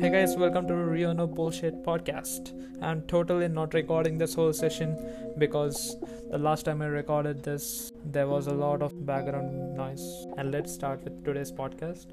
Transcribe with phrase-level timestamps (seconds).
[0.00, 2.54] Hey guys, welcome to Rio No Bullshit podcast.
[2.80, 4.96] I'm totally not recording this whole session
[5.36, 5.94] because
[6.30, 10.26] the last time I recorded this, there was a lot of background noise.
[10.38, 12.06] And let's start with today's podcast.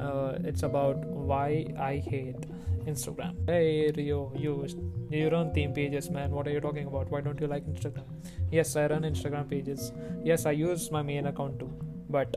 [0.00, 2.40] Uh, it's about why I hate
[2.86, 3.36] Instagram.
[3.46, 4.66] Hey Rio, you
[5.10, 6.32] you run theme pages, man.
[6.32, 7.08] What are you talking about?
[7.08, 8.08] Why don't you like Instagram?
[8.50, 9.92] Yes, I run Instagram pages.
[10.24, 11.72] Yes, I use my main account too.
[12.08, 12.36] But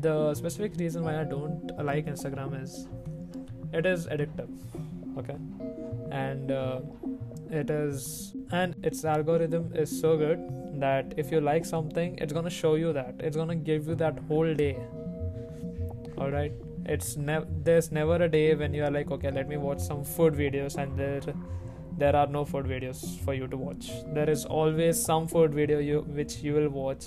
[0.00, 2.86] the specific reason why I don't like Instagram is
[3.72, 4.48] it is addictive
[5.18, 5.36] okay?
[6.10, 6.80] And uh,
[7.50, 10.40] it is and its algorithm is so good
[10.80, 13.14] that if you like something it's gonna show you that.
[13.18, 14.76] It's gonna give you that whole day
[16.16, 16.52] all right
[16.86, 20.02] it's never there's never a day when you are like okay let me watch some
[20.04, 21.20] food videos and there
[21.98, 23.90] there are no food videos for you to watch.
[24.14, 27.06] There is always some food video you which you will watch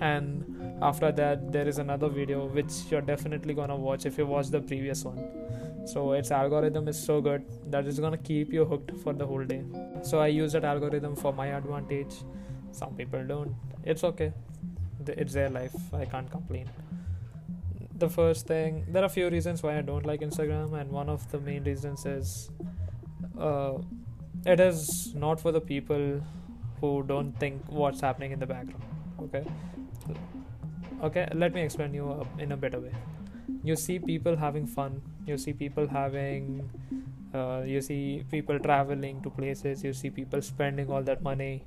[0.00, 4.48] and after that there is another video which you're definitely gonna watch if you watch
[4.48, 5.18] the previous one
[5.84, 9.44] so its algorithm is so good that it's gonna keep you hooked for the whole
[9.44, 9.62] day.
[10.02, 12.14] So i use that algorithm for my advantage.
[12.70, 13.54] Some people don't.
[13.84, 14.32] It's okay.
[15.06, 15.74] It's their life.
[15.92, 16.70] I can't complain.
[17.98, 21.08] The first thing there are a few reasons why i don't like instagram and one
[21.08, 22.50] of the main reasons is
[23.38, 23.74] uh,
[24.44, 26.20] it is not for the people
[26.80, 28.82] who don't think what's happening in the background.
[29.20, 29.44] Okay?
[31.04, 32.92] Okay let me explain you uh, in a better way
[33.62, 36.68] you see people having fun you see people having
[37.34, 41.62] uh, you see people traveling to places you see people spending all that money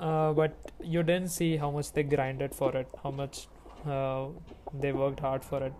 [0.00, 3.46] uh, but you didn't see how much they grinded for it how much
[3.86, 4.26] uh,
[4.74, 5.72] they worked hard for it.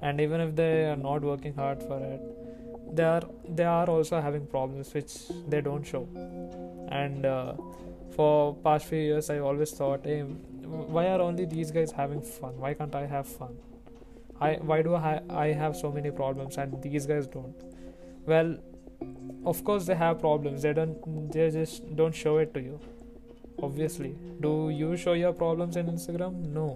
[0.00, 2.20] And even if they are not working hard for it
[2.94, 5.14] they are they are also having problems which
[5.48, 6.06] they don't show.
[6.90, 7.54] And uh,
[8.14, 12.58] for past few years i always thought hey why are only these guys having fun?
[12.58, 13.56] Why can't i have fun
[14.48, 17.54] I why do I I have so many problems and these guys don't?
[18.26, 18.56] Well,
[19.52, 20.62] of course they have problems.
[20.62, 22.80] They don't they just don't show it to you.
[23.62, 26.38] Obviously, do you show your problems in Instagram?
[26.60, 26.68] No,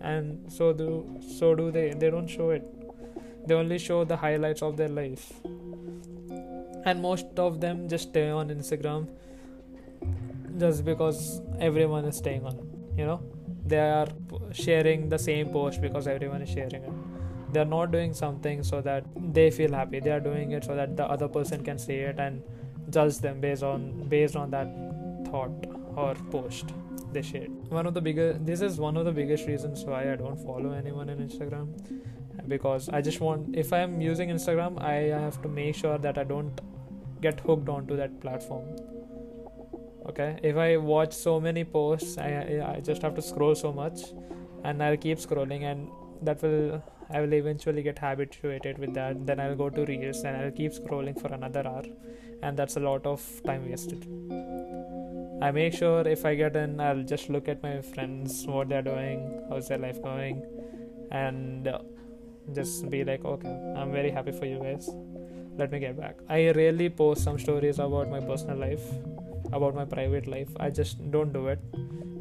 [0.00, 1.90] and so do so do they.
[2.04, 2.70] They don't show it.
[3.46, 5.32] They only show the highlights of their life.
[6.86, 9.08] And most of them just stay on Instagram
[10.58, 12.58] just because everyone is staying on
[12.96, 13.20] you know
[13.66, 14.08] they are
[14.52, 16.92] sharing the same post because everyone is sharing it.
[17.52, 20.00] They are not doing something so that they feel happy.
[20.00, 22.42] They are doing it so that the other person can see it and
[22.90, 24.68] judge them based on based on that
[25.30, 25.66] thought
[25.96, 26.74] or post
[27.12, 27.50] they shared.
[27.70, 30.72] One of the biggest this is one of the biggest reasons why i don't follow
[30.72, 31.68] anyone in instagram
[32.48, 34.94] because i just want if i'm using instagram i
[35.24, 36.60] have to make sure that i don't
[37.20, 38.64] get hooked onto that platform
[40.08, 40.38] okay?
[40.42, 42.28] If i watch so many posts i
[42.74, 44.02] i just have to scroll so much
[44.64, 45.88] and i'll keep scrolling and
[46.22, 49.26] that will i will eventually get habituated with that.
[49.26, 51.84] Then i'll go to reels and i'll keep scrolling for another hour
[52.42, 54.06] and that's a lot of time wasted.
[55.42, 58.82] I make sure if i get in i'll just look at my friends what they're
[58.82, 60.42] doing how's their life going
[61.10, 61.68] and
[62.52, 64.88] just be like okay i'm very happy for you guys.
[65.56, 66.16] Let me get back.
[66.28, 68.82] I rarely post some stories about my personal life
[69.54, 70.48] about my private life.
[70.58, 71.60] I just don't do it.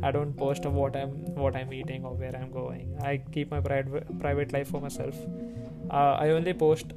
[0.04, 1.12] I don't post of what i'm
[1.42, 2.98] what i'm eating or where i'm going.
[3.02, 5.16] I keep my private private life for myself.
[5.90, 6.94] Uh, i only post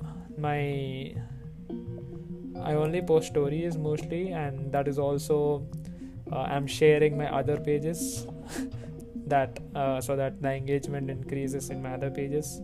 [0.47, 0.59] my
[2.63, 5.39] i only post stories mostly and that is also
[6.33, 8.27] uh, i'm sharing my other pages
[9.35, 12.61] that uh, so that the engagement increases in my other pages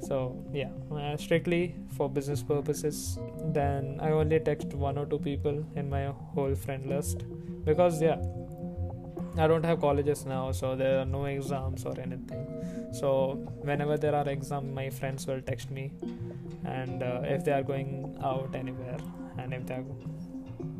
[0.00, 5.64] so yeah uh, strictly for business purposes then i only text one or two people
[5.76, 7.24] in my whole friend list
[7.64, 8.16] because yeah
[9.38, 12.46] i don't have colleges now so there are no exams or anything.
[12.92, 15.92] So whenever there are exams my friends will text me
[16.64, 18.98] and uh, if they are going out anywhere
[19.38, 19.84] and if they are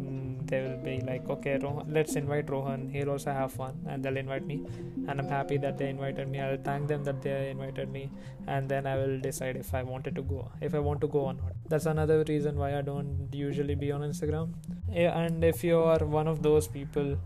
[0.00, 2.88] Mm, they will be like okay Rohan, let's invite rohan.
[2.90, 4.62] He'll also have fun and they'll invite me.
[5.08, 6.40] And i'm happy that they invited me.
[6.40, 8.10] I'll thank them that they invited me.
[8.46, 11.20] And then i will decide if i wanted to go if i want to go
[11.20, 11.52] or not.
[11.68, 14.52] That's another reason why i don't usually be on instagram.
[14.94, 17.16] And if you are one of those people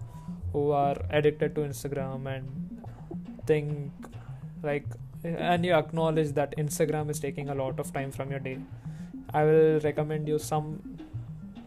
[0.52, 2.82] who are addicted to instagram and
[3.46, 3.92] think
[4.62, 4.86] like
[5.24, 8.58] and you acknowledge that instagram is taking a lot of time from your day
[9.32, 10.66] i will recommend you some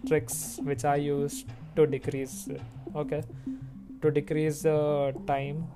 [0.08, 1.46] tricks which I use
[1.76, 2.50] to decrease
[2.96, 3.24] okay
[4.02, 5.68] to decrease the time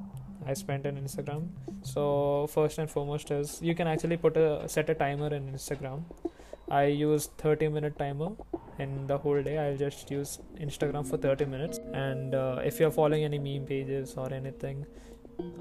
[0.45, 1.47] I spent on Instagram.
[1.81, 6.03] So first and foremost is you can actually put a set a timer in Instagram.
[6.69, 8.29] I use 30 minute timer
[8.79, 9.57] in the whole day.
[9.57, 11.79] I'll just use Instagram for 30 minutes.
[11.93, 14.85] And uh, if you're following any meme pages or anything,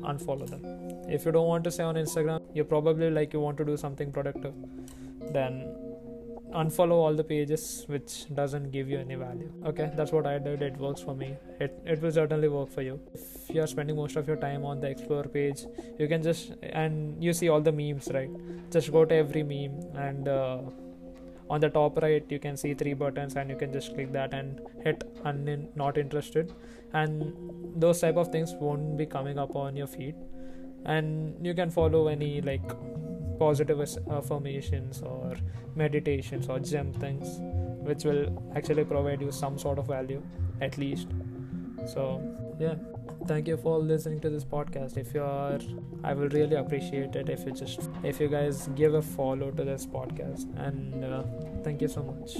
[0.02, 0.64] unfollow them.
[1.08, 3.76] If you don't want to stay on Instagram, you're probably like you want to do
[3.76, 4.54] something productive
[5.32, 5.52] then
[6.54, 9.50] unfollow all the pages which doesn't give you any value.
[9.66, 10.62] Okay that's what i did.
[10.62, 11.36] It works for me.
[11.60, 13.00] It, it will certainly work for you.
[13.14, 15.64] If you're spending most of your time on the explore page
[15.98, 18.30] you can just and you see all the memes right?
[18.70, 20.58] Just go to every meme and uh,
[21.48, 24.34] on the top right you can see three buttons and you can just click that
[24.34, 26.52] and hit un- not interested.
[26.92, 27.34] And
[27.76, 30.14] those type of things won't be coming up on your feed.
[30.84, 32.62] And you can follow any like
[33.38, 33.80] positive
[34.10, 35.34] affirmations or
[35.74, 37.38] meditations or gem things
[37.88, 40.22] which will actually provide you some sort of value
[40.60, 41.08] at least.
[41.86, 42.22] So
[42.58, 42.74] yeah.
[43.26, 44.96] Thank you for listening to this podcast.
[44.96, 45.58] If you are
[46.04, 49.64] i will really appreciate it if you just if you guys give a follow to
[49.64, 50.46] this podcast.
[50.56, 51.22] And uh,
[51.64, 52.36] thank you so much